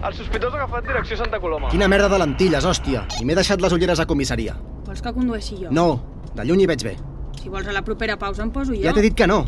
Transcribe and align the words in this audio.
El 0.00 0.14
sospitós 0.16 0.54
ha 0.54 0.62
agafat 0.62 0.86
direcció 0.88 1.16
Santa 1.18 1.38
Coloma. 1.40 1.68
Quina 1.72 1.88
merda 1.88 2.08
de 2.08 2.18
lentilles, 2.22 2.64
hòstia. 2.64 3.02
I 3.20 3.26
m'he 3.28 3.36
deixat 3.36 3.60
les 3.60 3.72
ulleres 3.76 4.00
a 4.00 4.06
comissaria. 4.08 4.54
Vols 4.86 5.02
que 5.04 5.12
condueixi 5.12 5.58
jo? 5.60 5.72
No, 5.76 5.88
de 6.32 6.46
lluny 6.48 6.64
hi 6.64 6.68
veig 6.70 6.84
bé. 6.86 6.94
Si 7.40 7.52
vols 7.52 7.68
a 7.68 7.74
la 7.76 7.82
propera 7.84 8.16
pausa 8.18 8.42
em 8.46 8.52
poso 8.54 8.72
jo. 8.72 8.80
Ja 8.86 8.94
t'he 8.96 9.04
dit 9.04 9.16
que 9.16 9.28
no. 9.28 9.42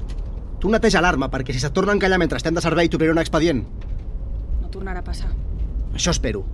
Tu 0.60 0.70
neteja 0.70 1.00
l'arma, 1.02 1.30
perquè 1.32 1.56
si 1.56 1.62
se't 1.62 1.72
torna 1.74 1.94
a 1.94 1.96
encallar 1.96 2.20
mentre 2.20 2.38
estem 2.38 2.54
de 2.54 2.62
servei 2.64 2.90
t'obriré 2.92 3.14
un 3.14 3.22
expedient. 3.22 3.64
No 4.60 4.68
tornarà 4.70 5.00
a 5.00 5.06
passar. 5.06 5.32
Això 5.96 6.12
espero. 6.12 6.44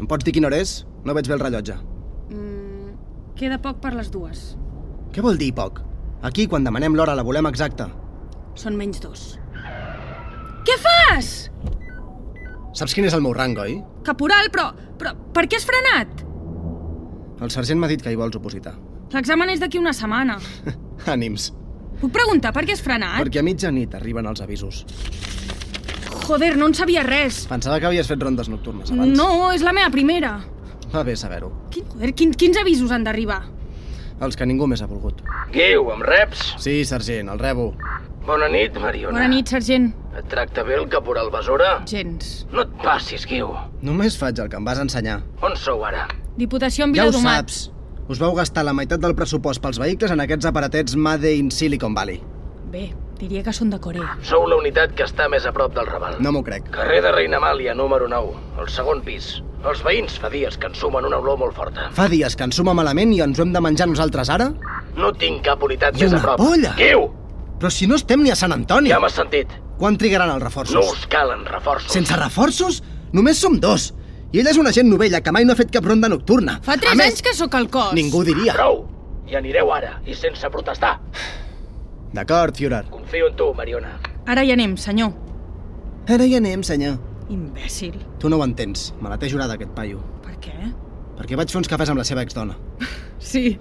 Em 0.00 0.08
pots 0.08 0.24
dir 0.24 0.32
quina 0.32 0.48
hora 0.48 0.58
és? 0.64 0.80
No 1.04 1.14
veig 1.14 1.28
bé 1.28 1.36
el 1.36 1.44
rellotge. 1.44 1.76
Mm, 2.32 2.96
queda 3.36 3.60
poc 3.60 3.84
per 3.84 3.92
les 3.94 4.08
dues. 4.10 4.54
Què 5.12 5.20
vol 5.20 5.36
dir 5.36 5.52
poc? 5.52 5.82
Aquí, 6.24 6.48
quan 6.48 6.64
demanem 6.64 6.96
l'hora, 6.96 7.14
la 7.16 7.24
volem 7.24 7.46
exacta. 7.52 7.90
Són 8.56 8.76
menys 8.76 9.00
dos. 9.04 9.28
Què 10.64 10.76
fas? 10.80 11.50
Saps 12.80 12.94
quin 12.96 13.04
és 13.04 13.12
el 13.16 13.20
meu 13.20 13.34
rang, 13.36 13.56
oi? 13.60 13.76
Caporal, 14.06 14.48
però... 14.52 14.70
però 14.96 15.12
per 15.36 15.44
què 15.50 15.58
has 15.60 15.66
frenat? 15.68 16.22
El 17.44 17.52
sergent 17.52 17.80
m'ha 17.80 17.88
dit 17.90 18.00
que 18.00 18.12
hi 18.12 18.16
vols 18.16 18.36
opositar. 18.38 18.72
L'examen 19.12 19.50
és 19.52 19.60
d'aquí 19.60 19.80
una 19.80 19.92
setmana. 19.96 20.38
Ànims, 21.14 21.50
Puc 22.00 22.12
preguntar 22.14 22.54
per 22.56 22.62
què 22.64 22.72
has 22.72 22.80
frenat? 22.80 23.18
perquè 23.20 23.42
a 23.42 23.44
mitjanit 23.44 23.92
arriben 23.98 24.24
els 24.30 24.40
avisos. 24.40 24.84
Joder, 26.24 26.54
no 26.56 26.70
en 26.70 26.74
sabia 26.78 27.02
res. 27.04 27.42
Pensava 27.50 27.76
que 27.82 27.88
havies 27.90 28.08
fet 28.08 28.22
rondes 28.22 28.48
nocturnes 28.48 28.92
abans. 28.94 29.12
No, 29.18 29.50
és 29.52 29.64
la 29.66 29.74
meva 29.76 29.90
primera. 29.92 30.38
Va 30.94 31.02
bé 31.04 31.16
saber-ho. 31.18 31.50
Quin, 31.74 31.84
joder, 31.92 32.14
quin, 32.16 32.32
quins 32.38 32.56
avisos 32.62 32.94
han 32.94 33.04
d'arribar? 33.04 33.42
Els 34.24 34.36
que 34.36 34.46
ningú 34.48 34.68
més 34.70 34.80
ha 34.80 34.88
volgut. 34.88 35.20
Guiu, 35.52 35.90
amb 35.92 36.06
reps. 36.08 36.54
Sí, 36.62 36.80
sergent, 36.88 37.28
el 37.32 37.40
rebo. 37.42 37.74
Bona 38.24 38.48
nit, 38.52 38.80
Mariona. 38.80 39.16
Bona 39.18 39.28
nit, 39.32 39.52
sergent. 39.52 39.90
Et 40.18 40.26
tracta 40.28 40.62
bé 40.66 40.74
el 40.74 40.88
caporal 40.90 41.30
Besora? 41.30 41.82
Gens. 41.86 42.46
No 42.52 42.62
et 42.64 42.72
passis, 42.82 43.26
Guiu. 43.30 43.52
Només 43.86 44.16
faig 44.18 44.38
el 44.42 44.48
que 44.50 44.58
em 44.58 44.64
vas 44.66 44.80
ensenyar. 44.82 45.20
On 45.46 45.54
sou 45.56 45.84
ara? 45.86 46.08
Diputació 46.36 46.84
en 46.88 46.94
Ja 46.96 47.04
ho 47.04 47.10
Viladomat. 47.12 47.50
saps. 47.50 47.70
Us 48.10 48.18
vau 48.18 48.34
gastar 48.34 48.64
la 48.66 48.72
meitat 48.74 48.98
del 49.00 49.14
pressupost 49.14 49.62
pels 49.62 49.78
vehicles 49.78 50.10
en 50.10 50.20
aquests 50.20 50.46
aparatets 50.50 50.96
Made 50.96 51.30
in 51.36 51.50
Silicon 51.54 51.94
Valley. 51.94 52.20
Bé, 52.72 52.88
diria 53.20 53.42
que 53.46 53.52
són 53.52 53.70
de 53.70 53.78
Corea. 53.78 54.16
Sou 54.22 54.48
la 54.50 54.56
unitat 54.56 54.96
que 54.98 55.04
està 55.06 55.28
més 55.30 55.46
a 55.46 55.52
prop 55.52 55.72
del 55.74 55.86
Raval. 55.86 56.16
No 56.20 56.32
m'ho 56.32 56.42
crec. 56.42 56.66
Carrer 56.74 57.00
de 57.06 57.12
Reina 57.12 57.38
Amàlia, 57.38 57.74
número 57.74 58.08
9, 58.08 58.34
al 58.58 58.68
segon 58.68 59.02
pis. 59.06 59.42
Els 59.64 59.82
veïns 59.84 60.18
fa 60.18 60.28
dies 60.32 60.56
que 60.58 60.66
ensumen 60.66 61.04
una 61.04 61.18
olor 61.18 61.38
molt 61.38 61.54
forta. 61.54 61.90
Fa 61.92 62.08
dies 62.08 62.34
que 62.34 62.44
ens 62.48 62.56
suma 62.56 62.74
malament 62.74 63.12
i 63.14 63.20
ens 63.22 63.38
ho 63.38 63.42
hem 63.46 63.52
de 63.52 63.60
menjar 63.60 63.86
nosaltres 63.86 64.30
ara? 64.30 64.50
No 64.96 65.12
tinc 65.12 65.44
cap 65.44 65.62
unitat 65.62 65.94
I 65.96 66.02
més 66.02 66.12
a 66.12 66.16
una 66.16 66.22
prop. 66.22 66.38
polla! 66.40 66.74
Guiu! 66.76 67.10
Però 67.60 67.70
si 67.70 67.86
no 67.86 67.94
estem 67.94 68.22
ni 68.24 68.30
a 68.30 68.34
Sant 68.34 68.52
Antoni. 68.56 68.88
Ja 68.90 68.98
m'has 68.98 69.12
sentit. 69.14 69.48
Quan 69.80 69.96
trigaran 69.96 70.28
els 70.28 70.38
No 70.42 70.44
reforços? 70.44 70.90
us 70.92 71.06
calen 71.08 71.46
reforços. 71.48 71.92
Sense 71.92 72.16
reforços? 72.16 72.82
Només 73.16 73.38
som 73.40 73.58
dos. 73.58 73.94
I 74.32 74.38
ell 74.42 74.46
és 74.52 74.58
una 74.60 74.70
gent 74.76 74.86
novella 74.88 75.20
que 75.24 75.32
mai 75.32 75.44
no 75.44 75.52
ha 75.54 75.58
fet 75.58 75.70
cap 75.74 75.84
ronda 75.88 76.08
nocturna. 76.08 76.58
Fa 76.62 76.76
tres 76.76 76.92
a 76.92 76.98
més, 77.00 77.06
anys 77.14 77.22
que 77.22 77.32
sóc 77.34 77.54
al 77.58 77.68
cos. 77.72 77.94
Ningú 77.96 78.22
diria. 78.24 78.52
Prou! 78.54 78.84
I 79.26 79.36
anireu 79.38 79.72
ara, 79.72 79.96
i 80.06 80.14
sense 80.14 80.48
protestar. 80.50 80.98
D'acord, 82.12 82.56
Führer. 82.58 82.84
Confio 82.90 83.28
en 83.30 83.36
tu, 83.38 83.52
Mariona. 83.54 83.96
Ara 84.26 84.44
hi 84.44 84.52
anem, 84.52 84.76
senyor. 84.76 85.12
Ara 86.10 86.26
hi 86.26 86.34
anem, 86.36 86.62
senyor. 86.66 86.98
Imbècil. 87.30 87.94
Tu 88.18 88.28
no 88.28 88.36
ho 88.40 88.44
entens. 88.44 88.92
Me 89.00 89.08
la 89.08 89.18
té 89.18 89.28
jurada, 89.30 89.54
aquest 89.54 89.70
paio. 89.74 90.00
Per 90.24 90.34
què? 90.42 90.54
Perquè 91.18 91.36
vaig 91.38 91.50
fer 91.50 91.58
uns 91.60 91.68
cafès 91.70 91.90
amb 91.92 91.98
la 92.02 92.04
seva 92.04 92.22
exdona. 92.26 92.56
Sí, 93.20 93.58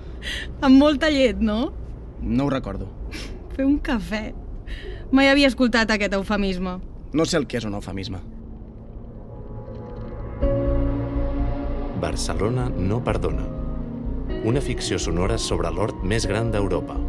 amb 0.62 0.76
molta 0.80 1.10
llet, 1.14 1.38
no? 1.40 1.72
No 2.22 2.46
ho 2.46 2.50
recordo. 2.50 2.88
Fer 3.56 3.66
un 3.66 3.78
cafè. 3.80 4.34
Mai 5.12 5.26
havia 5.26 5.48
escoltat 5.50 5.90
aquest 5.90 6.14
eufemisme. 6.14 6.76
No 7.18 7.26
sé 7.26 7.40
el 7.40 7.48
que 7.50 7.58
és 7.58 7.66
un 7.66 7.74
eufemisme. 7.74 8.20
Barcelona 12.00 12.68
no 12.70 13.00
perdona. 13.04 13.48
Una 14.46 14.62
ficció 14.62 15.00
sonora 15.02 15.40
sobre 15.42 15.72
l'hort 15.74 16.04
més 16.06 16.30
gran 16.30 16.52
d'Europa. 16.54 17.00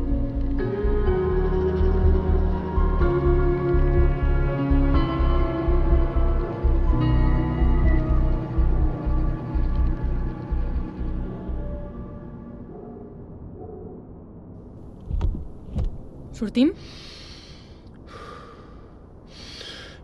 Sortim? 16.41 16.73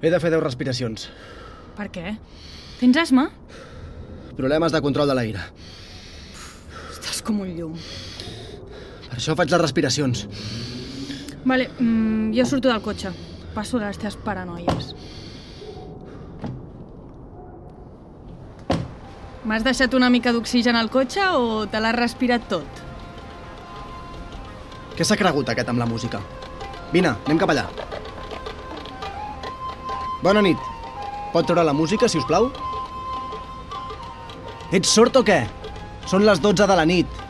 He 0.06 0.10
de 0.10 0.20
fer 0.22 0.30
10 0.30 0.38
respiracions. 0.44 1.08
Per 1.74 1.88
què? 1.90 2.12
Tens 2.78 2.98
asma? 3.00 3.24
Problemes 4.38 4.70
de 4.70 4.80
control 4.84 5.10
de 5.10 5.16
l'aire. 5.18 5.40
Estàs 6.92 7.18
com 7.26 7.40
un 7.42 7.50
llum. 7.56 7.72
Per 9.08 9.16
això 9.16 9.34
faig 9.34 9.50
les 9.50 9.62
respiracions. 9.64 10.22
Vale, 11.42 11.66
mm, 11.80 12.36
jo 12.38 12.46
surto 12.46 12.70
del 12.70 12.84
cotxe. 12.84 13.10
Passo 13.56 13.80
de 13.80 13.88
les 13.88 13.98
teves 13.98 14.14
paranoies. 14.22 14.94
M'has 19.42 19.66
deixat 19.66 19.92
una 19.94 20.10
mica 20.10 20.30
d'oxigen 20.30 20.76
al 20.76 20.90
cotxe 20.90 21.26
o 21.34 21.66
te 21.66 21.80
l'has 21.80 21.98
respirat 21.98 22.46
tot? 22.46 22.82
Què 24.94 25.02
s'ha 25.02 25.18
cregut 25.18 25.48
aquest 25.48 25.68
amb 25.68 25.82
la 25.82 25.90
música? 25.90 26.22
Vine, 26.92 27.16
anem 27.26 27.38
cap 27.42 27.50
allà. 27.50 27.66
Bona 30.26 30.40
nit. 30.42 30.58
Pot 31.30 31.46
treure 31.46 31.62
la 31.62 31.74
música, 31.76 32.08
si 32.10 32.18
us 32.18 32.24
plau? 32.26 32.48
Ets 34.74 34.90
sord 34.90 35.14
o 35.20 35.22
què? 35.22 35.44
Són 36.10 36.24
les 36.26 36.40
12 36.42 36.66
de 36.66 36.76
la 36.78 36.86
nit. 36.88 37.20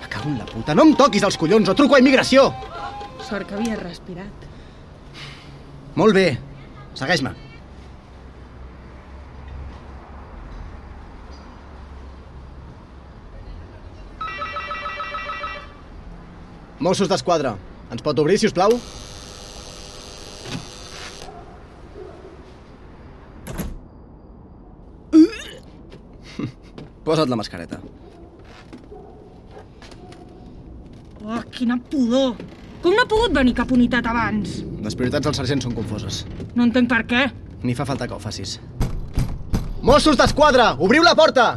Me 0.00 0.08
cago 0.10 0.32
en 0.32 0.40
la 0.40 0.46
puta. 0.48 0.74
No 0.74 0.88
em 0.88 0.96
toquis 0.98 1.22
els 1.28 1.38
collons 1.38 1.70
o 1.70 1.74
truco 1.78 1.94
a 1.94 2.00
immigració! 2.02 2.48
Sort 3.28 3.46
que 3.46 3.54
havia 3.54 3.78
respirat. 3.78 4.48
Molt 5.94 6.16
bé. 6.16 6.32
Segueix-me. 6.98 7.30
Mossos 16.80 17.12
d'Esquadra. 17.12 17.54
Ens 17.94 18.02
pot 18.02 18.18
obrir, 18.18 18.40
si 18.42 18.50
us 18.50 18.56
plau? 18.56 18.74
Posa't 27.10 27.26
la 27.26 27.34
mascareta. 27.34 27.80
Oh, 31.26 31.40
quina 31.50 31.74
pudor! 31.90 32.36
Com 32.84 32.94
no 32.94 33.02
ha 33.02 33.08
pogut 33.10 33.34
venir 33.34 33.50
cap 33.58 33.72
unitat 33.74 34.06
abans? 34.06 34.60
Les 34.84 34.94
prioritats 34.94 35.26
del 35.26 35.34
sergent 35.34 35.64
són 35.64 35.74
confoses. 35.74 36.20
No 36.54 36.62
entenc 36.68 36.86
per 36.92 37.00
què. 37.10 37.24
Ni 37.66 37.74
fa 37.74 37.82
falta 37.88 38.06
que 38.06 38.14
ho 38.14 38.20
facis. 38.22 38.60
Mossos 39.82 40.20
d'Esquadra! 40.20 40.76
Obriu 40.78 41.02
la 41.02 41.16
porta! 41.18 41.48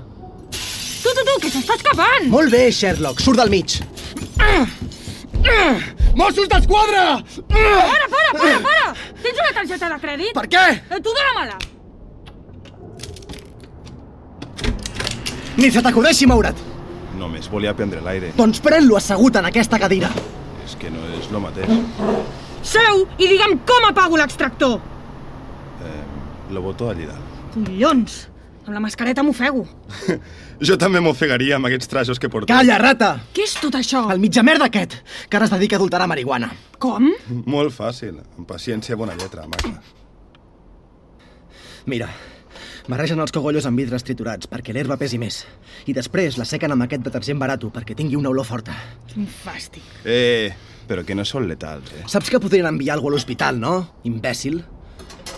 Tu, 0.58 1.14
tu, 1.14 1.22
tu, 1.22 1.36
que 1.44 1.52
s'està 1.54 1.78
escapant! 1.78 2.26
Molt 2.34 2.50
bé, 2.50 2.64
Sherlock. 2.74 3.22
Surt 3.22 3.44
del 3.44 3.54
mig. 3.54 3.78
Mossos 6.18 6.50
d'Esquadra! 6.50 7.06
Para, 7.54 8.10
para, 8.10 8.34
para, 8.42 8.58
para! 8.66 8.90
Tens 9.22 9.38
una 9.46 9.54
targeta 9.62 9.94
de 9.94 10.02
crèdit? 10.08 10.34
Per 10.42 10.48
què? 10.50 10.66
Eh, 10.90 11.00
tu 11.00 11.14
dóna-me-la! 11.14 11.73
Ni 15.58 15.70
se 15.72 15.82
t'acudeixi 15.86 16.26
moure't. 16.30 16.58
Només 17.20 17.46
volia 17.52 17.76
prendre 17.78 18.02
l'aire. 18.02 18.32
Doncs 18.38 18.62
pren-lo 18.64 18.98
assegut 18.98 19.36
en 19.38 19.46
aquesta 19.46 19.78
cadira. 19.82 20.10
És 20.66 20.74
que 20.80 20.90
no 20.90 21.04
és 21.20 21.30
lo 21.32 21.42
mateix. 21.44 21.70
Seu 22.66 23.04
i 23.22 23.28
digue'm 23.30 23.60
com 23.68 23.86
apago 23.90 24.18
l'extractor! 24.18 24.80
Eh, 25.84 26.04
lo 26.56 26.64
boto 26.66 26.90
allí 26.90 27.06
dalt. 27.06 27.42
Collons! 27.54 28.24
Amb 28.64 28.78
la 28.78 28.80
mascareta 28.80 29.24
m'ofego. 29.24 29.66
Jo 30.64 30.78
també 30.80 31.02
m'ofegaria 31.04 31.58
amb 31.58 31.68
aquests 31.68 31.90
trajos 31.92 32.20
que 32.22 32.30
porto. 32.32 32.48
Calla, 32.48 32.78
rata! 32.80 33.10
Què 33.36 33.44
és 33.44 33.58
tot 33.60 33.76
això? 33.76 34.06
El 34.14 34.22
mitjamerda 34.24 34.70
aquest, 34.70 34.96
que 35.28 35.36
ara 35.36 35.50
es 35.50 35.52
dedica 35.52 35.76
a 35.76 35.82
adulterar 35.82 36.08
marihuana. 36.08 36.54
Com? 36.80 37.10
Molt 37.52 37.74
fàcil. 37.76 38.22
Amb 38.38 38.48
paciència, 38.48 38.96
bona 38.96 39.18
lletra, 39.20 39.44
maca. 39.52 39.74
Mira, 41.92 42.08
barregen 42.90 43.22
els 43.24 43.32
cogollos 43.32 43.66
amb 43.70 43.80
vidres 43.80 44.04
triturats 44.04 44.50
perquè 44.52 44.74
l'herba 44.76 44.98
pesi 45.00 45.20
més. 45.22 45.44
I 45.88 45.96
després 45.96 46.38
la 46.40 46.46
sequen 46.48 46.74
amb 46.76 46.86
aquest 46.86 47.06
detergent 47.06 47.40
barato 47.40 47.72
perquè 47.74 47.96
tingui 47.96 48.20
una 48.20 48.32
olor 48.34 48.48
forta. 48.48 48.76
Quin 49.12 49.28
fàstic. 49.28 49.86
Eh, 50.06 50.52
però 50.88 51.06
que 51.08 51.16
no 51.16 51.26
són 51.26 51.48
letals, 51.48 51.94
eh? 51.96 52.04
Saps 52.12 52.30
que 52.30 52.42
podrien 52.44 52.68
enviar 52.68 52.98
algú 52.98 53.12
a 53.12 53.16
l'hospital, 53.16 53.60
no? 53.60 53.76
Imbècil. 54.08 54.62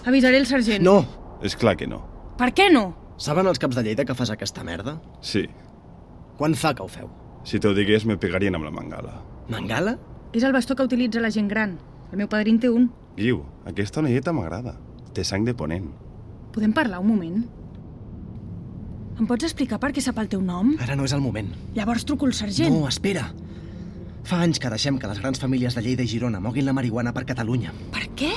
Avisaré 0.06 0.42
el 0.42 0.47
sergent. 0.50 0.83
No. 0.86 1.00
És 1.45 1.56
clar 1.59 1.75
que 1.77 1.88
no. 1.88 2.01
Per 2.39 2.51
què 2.56 2.71
no? 2.74 2.88
Saben 3.21 3.47
els 3.47 3.62
caps 3.62 3.77
de 3.77 3.83
Lleida 3.86 4.06
que 4.06 4.15
fas 4.18 4.31
aquesta 4.33 4.63
merda? 4.65 4.97
Sí. 5.24 5.45
Quan 6.38 6.56
fa 6.59 6.74
que 6.75 6.83
ho 6.83 6.89
feu? 6.92 7.07
Si 7.47 7.62
t'ho 7.62 7.71
digués, 7.77 8.03
me 8.09 8.18
pegarien 8.18 8.57
amb 8.57 8.65
la 8.68 8.74
mangala. 8.74 9.21
Mangala? 9.47 9.95
És 10.36 10.44
el 10.44 10.51
bastó 10.51 10.75
que 10.75 10.83
utilitza 10.83 11.21
la 11.24 11.31
gent 11.31 11.47
gran. 11.47 11.77
El 12.12 12.19
meu 12.19 12.27
padrí 12.27 12.51
en 12.51 12.59
té 12.59 12.69
un. 12.74 12.89
Guiu, 13.15 13.45
aquesta 13.69 14.01
noieta 14.03 14.33
m'agrada. 14.36 14.75
Té 15.15 15.24
sang 15.24 15.45
de 15.47 15.53
ponent. 15.56 15.94
Podem 16.56 16.72
parlar 16.72 17.02
un 17.04 17.10
moment? 17.12 17.40
Em 19.19 19.28
pots 19.28 19.44
explicar 19.48 19.75
per 19.80 19.90
què 19.96 20.02
sap 20.04 20.18
el 20.22 20.30
teu 20.31 20.40
nom? 20.44 20.74
Ara 20.84 20.96
no 20.96 21.04
és 21.07 21.13
el 21.16 21.24
moment. 21.24 21.50
Llavors 21.75 22.07
truco 22.07 22.28
al 22.28 22.36
sergent. 22.36 22.72
No, 22.72 22.88
espera. 22.88 23.25
Fa 24.25 24.40
anys 24.44 24.60
que 24.63 24.72
deixem 24.72 24.96
que 25.00 25.10
les 25.12 25.19
grans 25.19 25.40
famílies 25.42 25.75
de 25.75 25.84
Lleida 25.84 26.04
i 26.04 26.10
Girona 26.10 26.40
moguin 26.44 26.66
la 26.68 26.74
marihuana 26.75 27.12
per 27.16 27.25
Catalunya. 27.28 27.75
Per 27.92 28.07
què? 28.18 28.31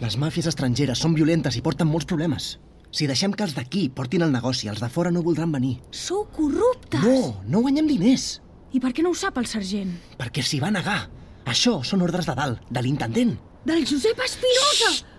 Les 0.00 0.16
màfies 0.20 0.48
estrangeres 0.52 1.00
són 1.00 1.16
violentes 1.16 1.56
i 1.56 1.64
porten 1.64 1.88
molts 1.88 2.08
problemes. 2.08 2.54
Si 2.92 3.08
deixem 3.08 3.32
que 3.32 3.44
els 3.46 3.56
d'aquí 3.56 3.88
portin 3.88 4.24
el 4.26 4.32
negoci, 4.36 4.68
els 4.68 4.80
de 4.84 4.88
fora 4.92 5.12
no 5.14 5.24
voldran 5.24 5.52
venir. 5.52 5.78
Sou 5.96 6.26
corruptes! 6.36 7.00
No, 7.04 7.40
no 7.48 7.64
guanyem 7.64 7.88
diners. 7.88 8.40
I 8.72 8.80
per 8.84 8.92
què 8.92 9.04
no 9.04 9.14
ho 9.14 9.18
sap 9.18 9.40
el 9.40 9.48
sergent? 9.48 9.96
Perquè 10.20 10.44
s'hi 10.44 10.60
va 10.60 10.72
negar. 10.74 11.06
Això 11.48 11.80
són 11.86 12.04
ordres 12.04 12.28
de 12.28 12.36
dalt, 12.36 12.60
de 12.68 12.84
l'intendent. 12.84 13.36
Del 13.64 13.86
Josep 13.88 14.20
Espinosa! 14.24 15.09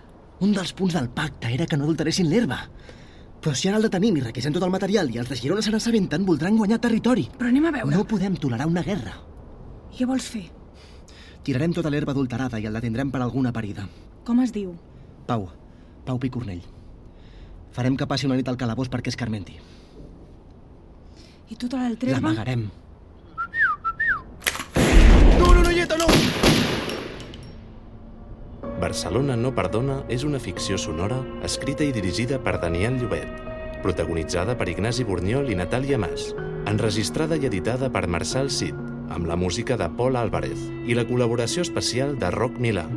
Un 0.42 0.50
dels 0.50 0.72
punts 0.74 0.94
del 0.96 1.08
pacte 1.14 1.52
era 1.54 1.68
que 1.70 1.76
no 1.78 1.86
adulteressin 1.86 2.26
l'herba. 2.26 2.64
Però 3.42 3.54
si 3.58 3.68
ara 3.70 3.78
el 3.78 3.86
detenim 3.86 4.16
i 4.18 4.24
requisem 4.24 4.54
tot 4.54 4.64
el 4.66 4.72
material 4.74 5.10
i 5.10 5.20
els 5.22 5.30
de 5.30 5.38
Girona 5.38 5.62
se 5.62 5.70
n'assabenten, 5.70 6.26
voldran 6.26 6.58
guanyar 6.58 6.80
territori. 6.82 7.28
Però 7.38 7.50
anem 7.50 7.68
a 7.68 7.72
veure. 7.76 7.94
No 7.94 8.06
podem 8.10 8.34
tolerar 8.42 8.66
una 8.70 8.82
guerra. 8.86 9.14
Què 9.94 10.06
vols 10.08 10.26
fer? 10.34 10.44
Tirarem 11.46 11.74
tota 11.74 11.90
l'herba 11.90 12.14
adulterada 12.14 12.58
i 12.58 12.66
el 12.66 12.78
detindrem 12.78 13.10
per 13.14 13.22
alguna 13.22 13.52
parida. 13.54 13.86
Com 14.26 14.42
es 14.42 14.54
diu? 14.54 14.74
Pau. 15.26 15.48
Pau 16.06 16.18
Picornell. 16.18 16.62
Farem 17.72 17.96
que 17.96 18.06
passi 18.06 18.26
una 18.26 18.38
nit 18.38 18.50
al 18.50 18.58
calabós 18.58 18.90
perquè 18.90 19.14
escarmenti. 19.14 19.58
I 21.50 21.58
tota 21.58 21.82
l'altra 21.82 22.14
herba? 22.14 22.30
L'amagarem. 22.30 22.66
No, 25.38 25.54
no, 25.54 25.62
noieta, 25.62 25.98
no! 25.98 26.10
Barcelona 28.82 29.36
no 29.38 29.52
perdona 29.54 30.00
és 30.10 30.24
una 30.26 30.40
ficció 30.42 30.74
sonora 30.74 31.20
escrita 31.46 31.84
i 31.86 31.92
dirigida 31.94 32.40
per 32.42 32.56
Daniel 32.58 32.96
Llobet, 32.98 33.28
protagonitzada 33.84 34.56
per 34.58 34.66
Ignasi 34.72 35.06
Borniol 35.06 35.52
i 35.52 35.58
Natàlia 35.58 36.00
Mas, 36.02 36.32
enregistrada 36.66 37.38
i 37.38 37.46
editada 37.46 37.92
per 37.94 38.08
Marçal 38.10 38.50
Cid, 38.50 38.74
amb 39.12 39.30
la 39.30 39.38
música 39.38 39.78
de 39.78 39.86
Pol 39.98 40.18
Álvarez 40.18 40.66
i 40.82 40.98
la 40.98 41.06
col·laboració 41.06 41.62
especial 41.62 42.16
de 42.18 42.34
Roc 42.34 42.58
Milà. 42.58 42.88